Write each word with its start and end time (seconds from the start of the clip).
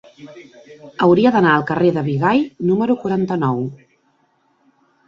Hauria 1.07 1.33
d'anar 1.35 1.51
al 1.57 1.67
carrer 1.73 1.91
de 1.99 2.05
Bigai 2.09 2.43
número 2.71 2.97
quaranta-nou. 3.05 3.65